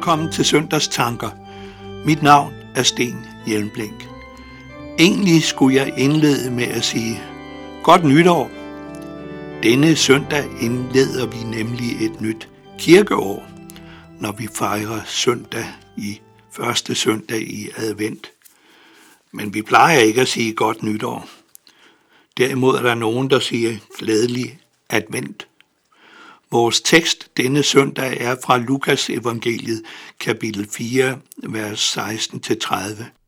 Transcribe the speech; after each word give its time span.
velkommen 0.00 0.32
til 0.32 0.44
Søndagstanker. 0.44 1.30
Mit 2.06 2.22
navn 2.22 2.52
er 2.74 2.82
Sten 2.82 3.26
Hjelmblink. 3.46 4.08
Egentlig 4.98 5.42
skulle 5.42 5.76
jeg 5.76 5.94
indlede 5.96 6.50
med 6.50 6.64
at 6.64 6.84
sige 6.84 7.20
godt 7.82 8.04
nytår. 8.04 8.50
Denne 9.62 9.96
søndag 9.96 10.44
indleder 10.60 11.26
vi 11.26 11.36
nemlig 11.36 12.06
et 12.06 12.20
nyt 12.20 12.48
kirkeår, 12.78 13.46
når 14.20 14.32
vi 14.32 14.48
fejrer 14.54 15.00
søndag 15.06 15.66
i 15.96 16.20
første 16.52 16.94
søndag 16.94 17.42
i 17.42 17.68
advent. 17.76 18.30
Men 19.32 19.54
vi 19.54 19.62
plejer 19.62 19.98
ikke 19.98 20.20
at 20.20 20.28
sige 20.28 20.52
godt 20.52 20.82
nytår. 20.82 21.28
Derimod 22.38 22.76
er 22.76 22.82
der 22.82 22.94
nogen, 22.94 23.30
der 23.30 23.38
siger 23.38 23.76
glædelig 23.98 24.58
advent. 24.90 25.49
Vores 26.52 26.80
tekst 26.80 27.36
denne 27.36 27.62
søndag 27.62 28.16
er 28.20 28.36
fra 28.44 28.58
Lukas 28.58 29.10
evangeliet, 29.10 29.82
kapitel 30.20 30.68
4, 30.70 31.18
vers 31.42 31.98
16-30. 31.98 33.19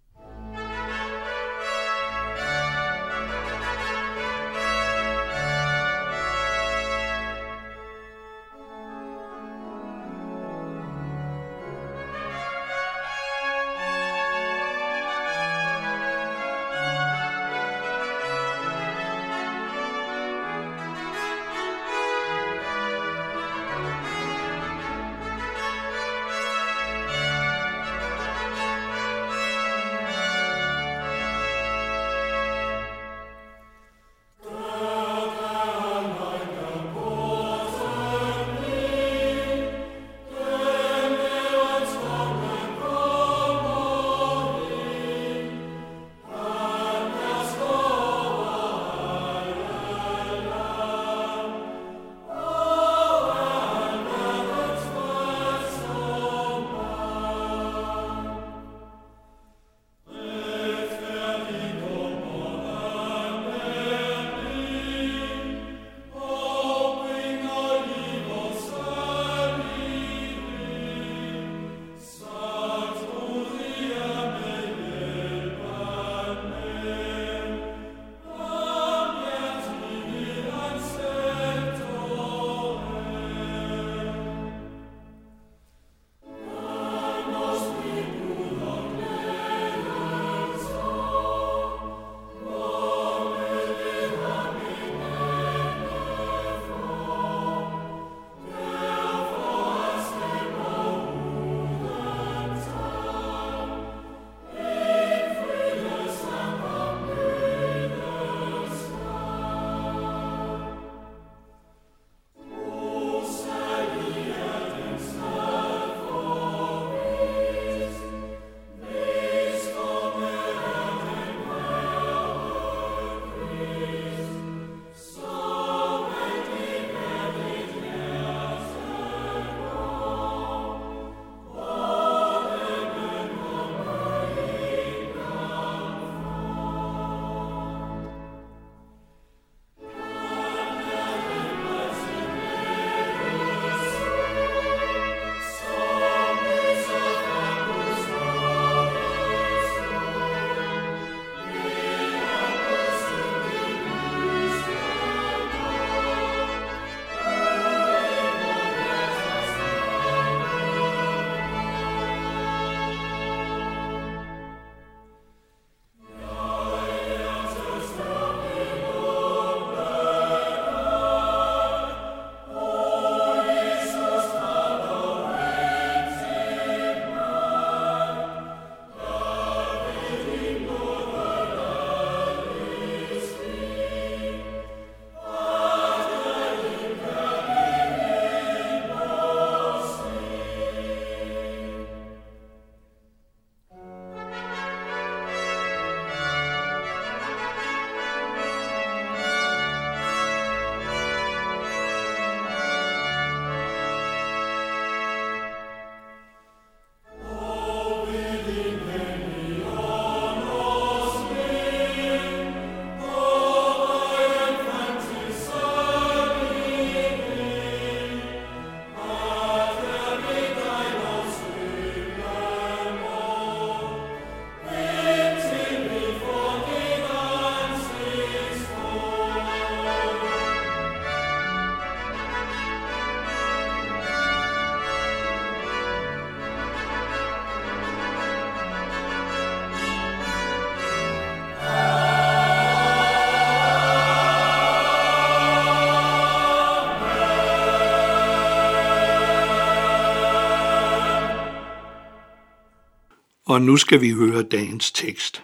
Og 253.53 253.63
nu 253.63 253.77
skal 253.77 254.01
vi 254.01 254.11
høre 254.11 254.43
dagens 254.43 254.93
tekst. 254.93 255.43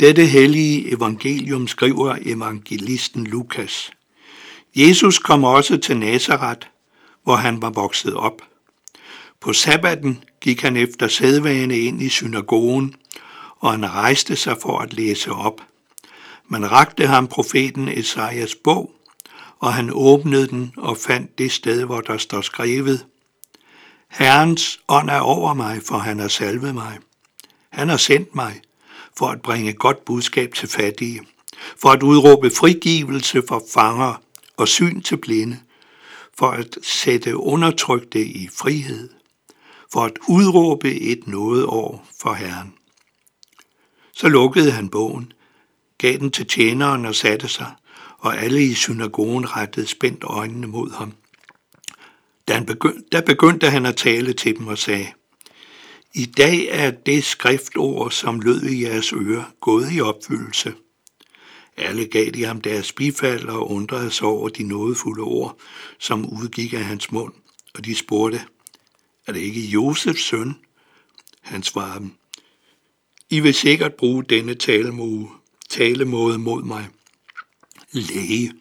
Dette 0.00 0.26
hellige 0.26 0.92
evangelium 0.92 1.68
skriver 1.68 2.16
evangelisten 2.22 3.26
Lukas. 3.26 3.90
Jesus 4.76 5.18
kom 5.18 5.44
også 5.44 5.76
til 5.76 5.96
Nazareth, 5.96 6.66
hvor 7.24 7.36
han 7.36 7.62
var 7.62 7.70
vokset 7.70 8.14
op. 8.14 8.42
På 9.40 9.52
sabbaten 9.52 10.24
gik 10.40 10.60
han 10.60 10.76
efter 10.76 11.08
sædvane 11.08 11.78
ind 11.78 12.02
i 12.02 12.08
synagogen, 12.08 12.94
og 13.58 13.70
han 13.70 13.90
rejste 13.90 14.36
sig 14.36 14.56
for 14.62 14.78
at 14.78 14.92
læse 14.92 15.32
op. 15.32 15.60
Man 16.48 16.70
rakte 16.70 17.06
ham 17.06 17.26
profeten 17.26 17.88
Esajas 17.88 18.54
bog, 18.64 18.90
og 19.58 19.74
han 19.74 19.90
åbnede 19.92 20.48
den 20.48 20.72
og 20.76 20.96
fandt 20.96 21.38
det 21.38 21.52
sted, 21.52 21.84
hvor 21.84 22.00
der 22.00 22.18
står 22.18 22.40
skrevet, 22.40 23.06
Herrens 24.12 24.80
ånd 24.88 25.10
er 25.10 25.20
over 25.20 25.54
mig, 25.54 25.82
for 25.82 25.98
han 25.98 26.18
har 26.18 26.28
salvet 26.28 26.74
mig. 26.74 26.98
Han 27.70 27.88
har 27.88 27.96
sendt 27.96 28.34
mig 28.34 28.60
for 29.18 29.26
at 29.26 29.42
bringe 29.42 29.72
godt 29.72 30.04
budskab 30.04 30.54
til 30.54 30.68
fattige, 30.68 31.22
for 31.80 31.88
at 31.88 32.02
udråbe 32.02 32.50
frigivelse 32.50 33.42
for 33.48 33.62
fanger 33.74 34.22
og 34.56 34.68
syn 34.68 35.00
til 35.00 35.16
blinde, 35.16 35.60
for 36.38 36.50
at 36.50 36.78
sætte 36.82 37.36
undertrykte 37.36 38.24
i 38.24 38.48
frihed, 38.52 39.10
for 39.92 40.00
at 40.00 40.18
udråbe 40.28 41.00
et 41.00 41.26
noget 41.26 41.64
år 41.64 42.06
for 42.20 42.32
Herren. 42.32 42.74
Så 44.12 44.28
lukkede 44.28 44.70
han 44.70 44.88
bogen, 44.88 45.32
gav 45.98 46.18
den 46.18 46.30
til 46.30 46.46
tjeneren 46.46 47.06
og 47.06 47.14
satte 47.14 47.48
sig, 47.48 47.72
og 48.18 48.38
alle 48.38 48.64
i 48.64 48.74
synagogen 48.74 49.56
rettede 49.56 49.86
spændt 49.86 50.24
øjnene 50.24 50.66
mod 50.66 50.90
ham. 50.90 51.12
Da, 52.48 52.54
han 52.54 52.66
begyndte, 52.66 53.04
da 53.12 53.20
begyndte 53.20 53.70
han 53.70 53.86
at 53.86 53.96
tale 53.96 54.32
til 54.32 54.58
dem 54.58 54.66
og 54.66 54.78
sagde, 54.78 55.06
I 56.14 56.24
dag 56.26 56.66
er 56.70 56.90
det 56.90 57.24
skriftord, 57.24 58.10
som 58.10 58.40
lød 58.40 58.62
i 58.62 58.82
jeres 58.82 59.12
ører, 59.12 59.44
gået 59.60 59.92
i 59.92 60.00
opfyldelse. 60.00 60.74
Alle 61.76 62.04
gav 62.04 62.30
de 62.30 62.44
ham 62.44 62.60
deres 62.60 62.92
bifald 62.92 63.48
og 63.48 63.70
undrede 63.70 64.10
sig 64.10 64.26
over 64.26 64.48
de 64.48 64.62
nådefulde 64.62 65.22
ord, 65.22 65.58
som 65.98 66.42
udgik 66.42 66.72
af 66.72 66.84
hans 66.84 67.12
mund, 67.12 67.32
og 67.74 67.84
de 67.84 67.94
spurgte, 67.94 68.40
er 69.26 69.32
det 69.32 69.40
ikke 69.40 69.60
Josefs 69.60 70.22
søn? 70.22 70.54
Han 71.40 71.62
svarede 71.62 71.98
dem, 71.98 72.12
I 73.30 73.40
vil 73.40 73.54
sikkert 73.54 73.94
bruge 73.94 74.24
denne 74.24 74.54
talemåde, 74.54 75.28
talemåde 75.68 76.38
mod 76.38 76.62
mig. 76.62 76.88
Læge, 77.92 78.52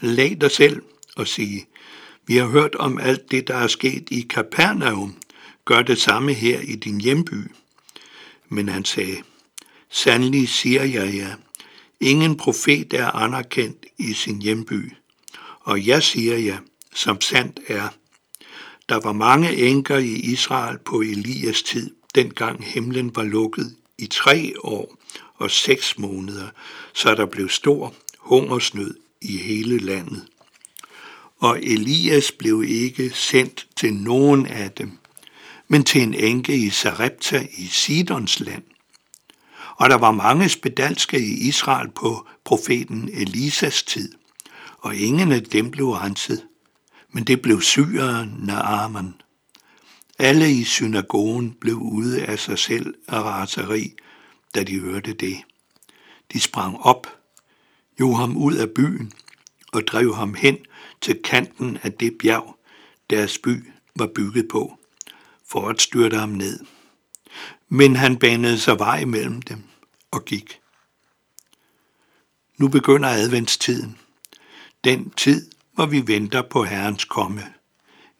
læg 0.00 0.40
dig 0.40 0.50
selv 0.50 0.82
og 1.16 1.28
sige, 1.28 1.66
vi 2.30 2.36
har 2.36 2.46
hørt 2.46 2.74
om 2.74 2.98
alt 2.98 3.30
det, 3.30 3.48
der 3.48 3.54
er 3.54 3.66
sket 3.66 4.08
i 4.10 4.20
Kapernaum. 4.20 5.16
Gør 5.64 5.82
det 5.82 6.00
samme 6.00 6.32
her 6.32 6.60
i 6.60 6.76
din 6.76 7.00
hjemby. 7.00 7.50
Men 8.48 8.68
han 8.68 8.84
sagde, 8.84 9.16
sandelig 9.88 10.48
siger 10.48 10.84
jeg 10.84 11.14
jer, 11.14 11.34
ingen 12.00 12.36
profet 12.36 12.94
er 12.94 13.10
anerkendt 13.10 13.86
i 13.98 14.12
sin 14.12 14.42
hjemby. 14.42 14.92
Og 15.60 15.86
jeg 15.86 16.02
siger 16.02 16.36
jer, 16.36 16.58
som 16.94 17.20
sandt 17.20 17.60
er, 17.66 17.88
der 18.88 19.00
var 19.00 19.12
mange 19.12 19.56
enker 19.56 19.98
i 19.98 20.14
Israel 20.14 20.78
på 20.78 21.00
Elias 21.00 21.62
tid, 21.62 21.90
dengang 22.14 22.64
himlen 22.64 23.16
var 23.16 23.24
lukket 23.24 23.76
i 23.98 24.06
tre 24.06 24.54
år 24.58 24.98
og 25.34 25.50
seks 25.50 25.98
måneder, 25.98 26.48
så 26.92 27.14
der 27.14 27.26
blev 27.26 27.48
stor 27.48 27.94
hungersnød 28.18 28.94
i 29.20 29.36
hele 29.36 29.78
landet 29.78 30.26
og 31.40 31.62
Elias 31.62 32.32
blev 32.32 32.64
ikke 32.68 33.10
sendt 33.10 33.66
til 33.76 33.94
nogen 33.94 34.46
af 34.46 34.70
dem, 34.70 34.98
men 35.68 35.84
til 35.84 36.02
en 36.02 36.14
enke 36.14 36.56
i 36.56 36.70
Sarepta 36.70 37.46
i 37.58 37.66
Sidons 37.66 38.40
land. 38.40 38.62
Og 39.76 39.90
der 39.90 39.96
var 39.96 40.10
mange 40.10 40.48
spedalske 40.48 41.20
i 41.20 41.48
Israel 41.48 41.90
på 41.90 42.26
profeten 42.44 43.10
Elisas 43.12 43.82
tid, 43.82 44.12
og 44.78 44.96
ingen 44.96 45.32
af 45.32 45.42
dem 45.42 45.70
blev 45.70 45.90
renset, 45.90 46.46
men 47.12 47.24
det 47.24 47.42
blev 47.42 47.60
syreren 47.60 48.34
Naaman. 48.38 49.14
Alle 50.18 50.52
i 50.52 50.64
synagogen 50.64 51.56
blev 51.60 51.76
ude 51.76 52.24
af 52.24 52.38
sig 52.38 52.58
selv 52.58 52.94
af 53.08 53.22
raseri, 53.22 53.94
da 54.54 54.62
de 54.62 54.80
hørte 54.80 55.12
det. 55.12 55.36
De 56.32 56.40
sprang 56.40 56.76
op, 56.80 57.06
jo 58.00 58.14
ham 58.14 58.36
ud 58.36 58.54
af 58.54 58.70
byen 58.70 59.12
og 59.72 59.86
drev 59.86 60.14
ham 60.14 60.34
hen 60.34 60.56
til 61.02 61.22
kanten 61.22 61.78
af 61.82 61.92
det 61.92 62.18
bjerg, 62.18 62.58
deres 63.10 63.38
by 63.38 63.72
var 63.96 64.06
bygget 64.14 64.48
på, 64.48 64.78
for 65.46 65.68
at 65.68 65.80
styrte 65.80 66.16
ham 66.16 66.28
ned. 66.28 66.60
Men 67.68 67.96
han 67.96 68.16
banede 68.16 68.58
sig 68.58 68.78
vej 68.78 69.04
mellem 69.04 69.42
dem 69.42 69.62
og 70.10 70.24
gik. 70.24 70.60
Nu 72.58 72.68
begynder 72.68 73.08
adventstiden. 73.08 73.98
Den 74.84 75.10
tid, 75.10 75.50
hvor 75.72 75.86
vi 75.86 76.06
venter 76.06 76.42
på 76.42 76.64
Herrens 76.64 77.04
komme, 77.04 77.42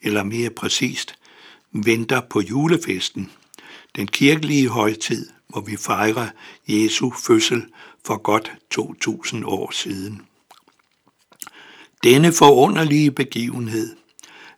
eller 0.03 0.23
mere 0.23 0.51
præcist, 0.51 1.15
venter 1.73 2.21
på 2.21 2.41
julefesten, 2.41 3.33
den 3.97 4.07
kirkelige 4.07 4.69
højtid, 4.69 5.31
hvor 5.49 5.61
vi 5.61 5.77
fejrer 5.77 6.29
Jesu 6.69 7.11
fødsel 7.11 7.67
for 8.07 8.17
godt 8.17 8.53
2000 8.71 9.45
år 9.45 9.71
siden. 9.71 10.30
Denne 12.05 12.33
forunderlige 12.33 13.11
begivenhed, 13.11 13.97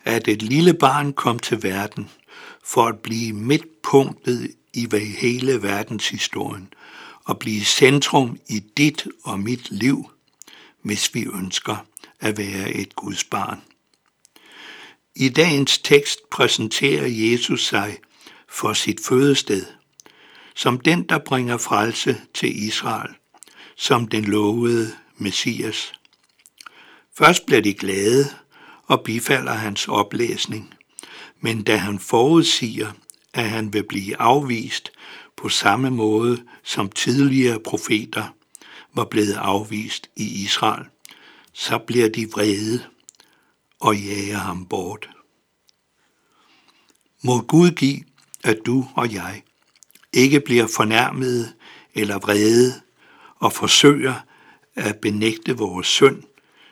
at 0.05 0.29
et 0.29 0.43
lille 0.43 0.75
barn 0.75 1.13
kom 1.13 1.39
til 1.39 1.63
verden 1.63 2.11
for 2.65 2.87
at 2.87 2.99
blive 2.99 3.33
midtpunktet 3.33 4.51
i 4.75 4.89
hele 5.21 5.63
verdenshistorien 5.63 6.73
og 7.25 7.39
blive 7.39 7.65
centrum 7.65 8.39
i 8.49 8.59
dit 8.77 9.07
og 9.25 9.41
mit 9.41 9.71
liv, 9.71 10.11
hvis 10.83 11.15
vi 11.15 11.27
ønsker 11.35 11.87
at 12.21 12.39
være 12.39 12.73
et 12.73 12.97
Guds 12.97 13.25
barn. 13.25 13.63
I 15.17 15.29
dagens 15.29 15.79
tekst 15.79 16.19
præsenterer 16.31 17.07
Jesus 17.07 17.67
sig 17.67 17.99
for 18.49 18.73
sit 18.73 19.01
fødested, 19.09 19.67
som 20.55 20.81
den, 20.81 21.03
der 21.03 21.19
bringer 21.19 21.57
frelse 21.57 22.21
til 22.35 22.63
Israel, 22.67 23.11
som 23.77 24.09
den 24.09 24.25
lovede 24.25 24.93
Messias. 25.17 25.93
Først 27.19 27.47
bliver 27.47 27.61
de 27.61 27.75
glade 27.75 28.25
og 28.87 29.03
bifalder 29.05 29.53
hans 29.53 29.89
oplæsning, 29.89 30.75
men 31.41 31.63
da 31.63 31.77
han 31.77 31.99
forudsiger, 31.99 32.93
at 33.35 33.51
han 33.51 33.73
vil 33.73 33.85
blive 33.89 34.21
afvist 34.21 34.93
på 35.37 35.49
samme 35.49 35.91
måde 35.91 36.43
som 36.63 36.89
tidligere 36.89 37.61
profeter 37.61 38.35
var 38.95 39.05
blevet 39.05 39.35
afvist 39.35 40.11
i 40.17 40.43
Israel, 40.45 40.85
så 41.53 41.79
bliver 41.79 42.09
de 42.09 42.31
vrede 42.31 42.85
og 43.81 43.97
jager 43.97 44.39
ham 44.39 44.67
bort. 44.67 45.11
Må 47.23 47.41
Gud 47.41 47.71
give, 47.71 48.05
at 48.45 48.59
du 48.67 48.87
og 48.95 49.13
jeg 49.13 49.43
ikke 50.13 50.41
bliver 50.41 50.67
fornærmede 50.77 51.53
eller 51.95 52.19
vrede 52.19 52.81
og 53.39 53.53
forsøger 53.53 54.15
at 54.75 54.99
benægte 54.99 55.57
vores 55.57 55.87
synd 55.87 56.23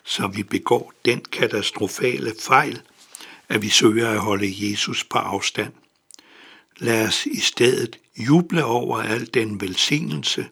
så 0.05 0.27
vi 0.27 0.43
begår 0.43 0.93
den 1.05 1.21
katastrofale 1.21 2.35
fejl, 2.41 2.83
at 3.49 3.63
vi 3.63 3.69
søger 3.69 4.11
at 4.11 4.21
holde 4.21 4.71
Jesus 4.71 5.05
på 5.05 5.19
afstand. 5.19 5.73
Lad 6.79 7.09
os 7.09 7.27
i 7.27 7.41
stedet 7.41 7.99
juble 8.17 8.65
over 8.65 9.03
al 9.03 9.35
den 9.35 9.61
velsignelse, 9.61 10.49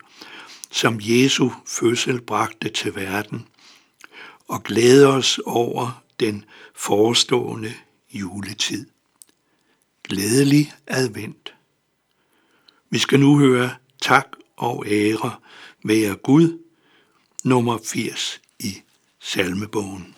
som 0.70 0.98
Jesu 1.00 1.50
fødsel 1.66 2.20
bragte 2.20 2.68
til 2.68 2.94
verden, 2.94 3.46
og 4.48 4.62
glæde 4.62 5.06
os 5.06 5.40
over 5.46 6.02
den 6.20 6.44
forestående 6.74 7.74
juletid. 8.10 8.86
Glædelig 10.04 10.72
advent. 10.86 11.54
Vi 12.90 12.98
skal 12.98 13.20
nu 13.20 13.38
høre 13.38 13.70
tak 14.02 14.28
og 14.56 14.84
ære 14.86 15.36
være 15.84 16.14
Gud, 16.14 16.58
nummer 17.44 17.78
80 17.84 18.40
Salmebogen. 19.30 20.14